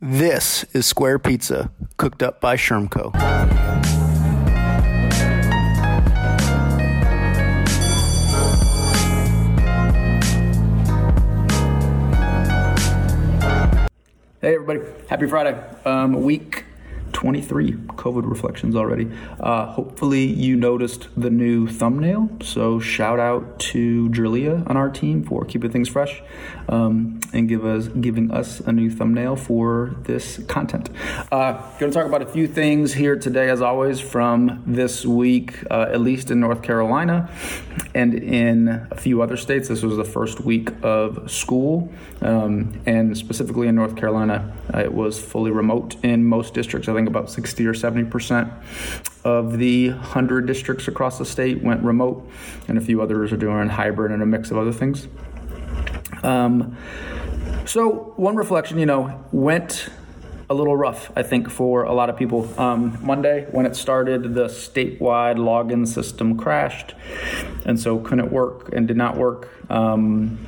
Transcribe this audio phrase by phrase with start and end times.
[0.00, 3.12] This is Square Pizza, cooked up by Schermco.
[14.40, 14.82] Hey, everybody.
[15.08, 15.60] Happy Friday.
[15.84, 16.64] Um, week
[17.18, 19.10] 23 COVID reflections already.
[19.40, 22.30] Uh, hopefully, you noticed the new thumbnail.
[22.40, 26.22] So, shout out to Julia on our team for keeping things fresh
[26.68, 30.90] um, and give us giving us a new thumbnail for this content.
[31.32, 35.64] Uh, going to talk about a few things here today, as always, from this week,
[35.72, 37.28] uh, at least in North Carolina
[37.96, 39.68] and in a few other states.
[39.68, 44.94] This was the first week of school, um, and specifically in North Carolina, uh, it
[44.94, 46.88] was fully remote in most districts.
[46.88, 48.52] I think about 60 or 70 percent
[49.24, 52.28] of the 100 districts across the state went remote,
[52.68, 55.08] and a few others are doing hybrid and a mix of other things.
[56.22, 56.76] Um,
[57.64, 59.90] so, one reflection, you know, went
[60.50, 62.48] a little rough, I think, for a lot of people.
[62.58, 66.94] Um, Monday, when it started, the statewide login system crashed,
[67.66, 69.50] and so couldn't work and did not work.
[69.70, 70.38] Um,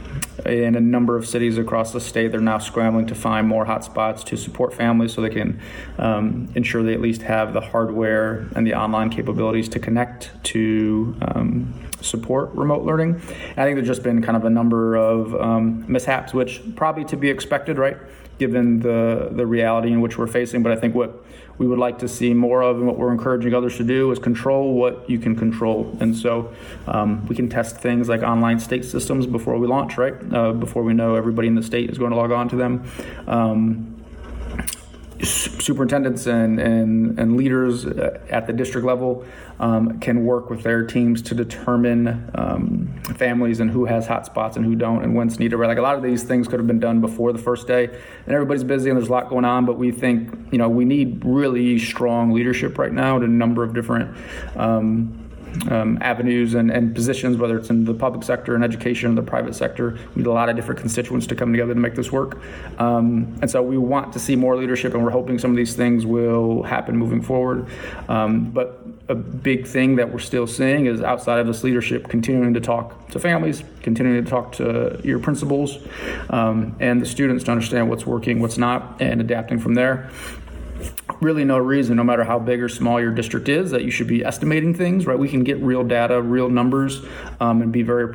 [0.47, 4.25] in a number of cities across the state, they're now scrambling to find more hotspots
[4.25, 5.61] to support families so they can
[5.99, 11.15] um, ensure they at least have the hardware and the online capabilities to connect to
[11.21, 13.17] um, support remote learning.
[13.57, 17.19] I think there's just been kind of a number of um, mishaps, which probably to
[17.19, 17.99] be expected, right?
[18.41, 21.11] Given the the reality in which we're facing, but I think what
[21.59, 24.19] we would like to see more of and what we're encouraging others to do is
[24.19, 25.95] control what you can control.
[26.01, 26.55] And so
[26.87, 30.15] um, we can test things like online state systems before we launch, right?
[30.33, 32.91] Uh, before we know everybody in the state is going to log on to them.
[33.27, 34.00] Um,
[35.23, 39.25] superintendents and, and, and leaders at the district level
[39.59, 44.57] um, can work with their teams to determine um, families and who has hot spots
[44.57, 45.57] and who don't and when's needed.
[45.57, 47.85] Right, like a lot of these things could have been done before the first day,
[47.85, 49.67] and everybody's busy and there's a lot going on.
[49.67, 53.63] But we think you know we need really strong leadership right now at a number
[53.63, 54.17] of different.
[54.57, 55.30] Um,
[55.71, 59.23] um, avenues and, and, positions, whether it's in the public sector and education or the
[59.23, 59.99] private sector.
[60.15, 62.39] We need a lot of different constituents to come together to make this work.
[62.79, 65.75] Um, and so we want to see more leadership, and we're hoping some of these
[65.75, 67.67] things will happen moving forward.
[68.09, 72.55] Um, but a big thing that we're still seeing is outside of this leadership, continuing
[72.55, 75.79] to talk to families, continuing to talk to your principals
[76.31, 80.11] um, and the students to understand what's working, what's not, and adapting from there
[81.21, 84.07] really no reason, no matter how big or small your district is, that you should
[84.07, 85.19] be estimating things, right?
[85.19, 87.03] We can get real data, real numbers,
[87.41, 88.13] um, and be very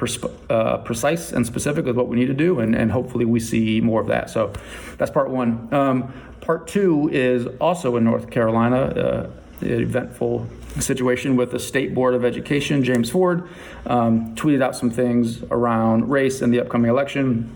[0.49, 3.81] uh, precise and specific with what we need to do, and, and hopefully we see
[3.81, 4.29] more of that.
[4.29, 4.53] So
[4.97, 5.73] that's part one.
[5.73, 8.77] Um, part two is also in North Carolina.
[8.77, 9.29] Uh,
[9.61, 10.47] eventful
[10.79, 12.83] situation with the State Board of Education.
[12.83, 13.47] James Ford
[13.85, 17.49] um, tweeted out some things around race and the upcoming election,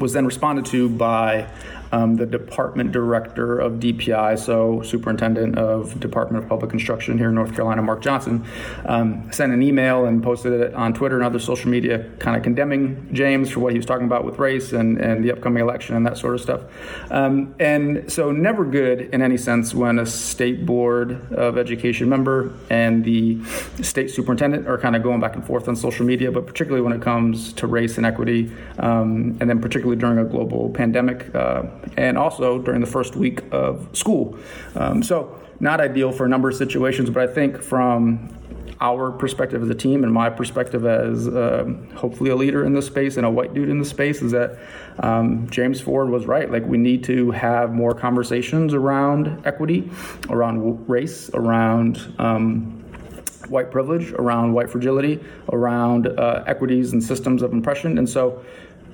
[0.00, 1.48] was then responded to by
[1.92, 7.34] um, the department director of DPI, so superintendent of Department of Public Instruction here in
[7.34, 8.44] North Carolina, Mark Johnson,
[8.86, 12.42] um, sent an email and posted it on Twitter and other social media, kind of
[12.42, 15.96] condemning James for what he was talking about with race and, and the upcoming election
[15.96, 16.62] and that sort of stuff.
[17.10, 22.52] Um, and so, never good in any sense when a state board of education member
[22.70, 23.42] and the
[23.82, 26.92] state superintendent are kind of going back and forth on social media, but particularly when
[26.92, 31.34] it comes to race and equity, um, and then particularly during a global pandemic.
[31.34, 31.62] Uh,
[31.96, 34.38] and also during the first week of school.
[34.74, 38.38] Um, so, not ideal for a number of situations, but I think from
[38.80, 41.64] our perspective as a team and my perspective as uh,
[41.96, 44.58] hopefully a leader in this space and a white dude in this space is that
[45.00, 46.50] um, James Ford was right.
[46.50, 49.90] Like, we need to have more conversations around equity,
[50.30, 52.14] around race, around.
[52.18, 52.74] Um,
[53.48, 55.18] white privilege, around white fragility,
[55.52, 57.96] around uh, equities and systems of oppression.
[57.96, 58.44] And so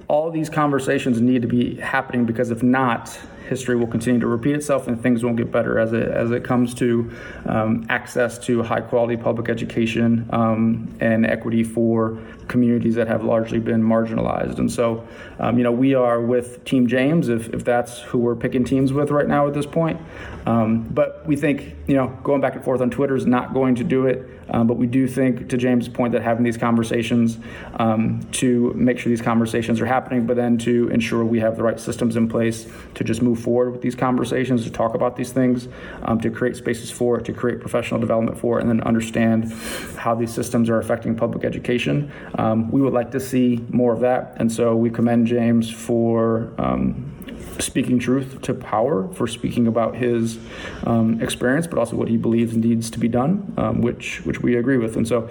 [0.09, 4.55] all these conversations need to be happening because if not, history will continue to repeat
[4.55, 7.10] itself and things won't get better as it as it comes to
[7.47, 12.19] um, access to high quality public education um, and equity for
[12.49, 14.59] communities that have largely been marginalized.
[14.59, 15.06] And so,
[15.38, 18.93] um, you know, we are with Team James if, if that's who we're picking teams
[18.93, 20.00] with right now at this point.
[20.47, 23.75] Um, but we think, you know, going back and forth on Twitter is not going
[23.76, 24.29] to do it.
[24.50, 27.38] Um, but we do think, to James' point, that having these conversations
[27.76, 31.62] um, to make sure these conversations are happening, but then to ensure we have the
[31.62, 35.32] right systems in place to just move forward with these conversations, to talk about these
[35.32, 35.69] things,
[36.02, 39.52] um, to create spaces for it, to create professional development for it, and then understand
[39.96, 42.10] how these systems are affecting public education.
[42.36, 44.36] Um, we would like to see more of that.
[44.38, 47.14] And so we commend James for um,
[47.60, 50.38] speaking truth to power for speaking about his
[50.84, 54.56] um, experience, but also what he believes needs to be done, um, which which we
[54.56, 54.96] agree with.
[54.96, 55.28] And so,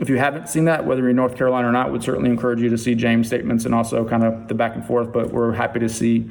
[0.00, 2.60] if you haven't seen that, whether you're in North Carolina or not, would certainly encourage
[2.60, 5.12] you to see James' statements and also kind of the back and forth.
[5.12, 6.30] But we're happy to see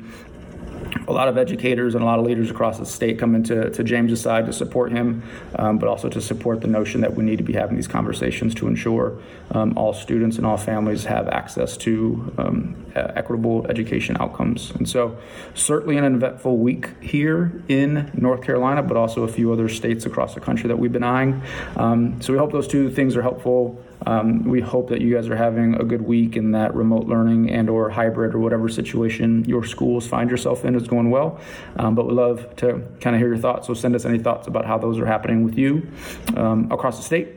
[1.07, 3.83] a lot of educators and a lot of leaders across the state coming into to
[3.83, 5.23] James's side to support him,
[5.55, 8.53] um, but also to support the notion that we need to be having these conversations
[8.55, 9.19] to ensure
[9.51, 14.71] um, all students and all families have access to um, equitable education outcomes.
[14.71, 15.17] And so,
[15.53, 20.33] certainly an eventful week here in North Carolina, but also a few other states across
[20.33, 21.41] the country that we've been eyeing.
[21.75, 23.83] Um, so, we hope those two things are helpful.
[24.05, 27.49] Um, we hope that you guys are having a good week and that remote learning
[27.49, 31.39] and or hybrid or whatever situation your schools find yourself in is going well.
[31.77, 33.67] Um, but we love to kind of hear your thoughts.
[33.67, 35.89] So send us any thoughts about how those are happening with you
[36.35, 37.29] um, across the state.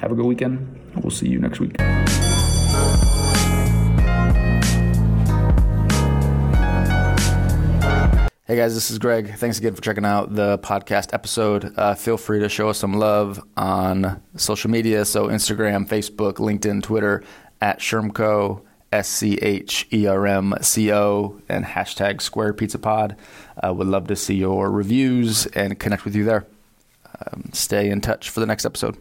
[0.00, 0.80] Have a good weekend.
[0.96, 1.76] We'll see you next week.
[8.46, 9.36] Hey guys, this is Greg.
[9.38, 11.72] Thanks again for checking out the podcast episode.
[11.78, 15.06] Uh, feel free to show us some love on social media.
[15.06, 17.24] So, Instagram, Facebook, LinkedIn, Twitter,
[17.62, 18.60] at Schermco,
[18.92, 23.16] S C H E R M C O, and hashtag Square Pizza Pod.
[23.62, 26.44] Uh, would love to see your reviews and connect with you there.
[27.26, 28.92] Um, stay in touch for the next episode.